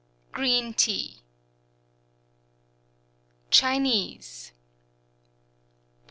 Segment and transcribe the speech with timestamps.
[0.31, 1.19] Green Tea
[3.51, 4.51] CHINESE Bohea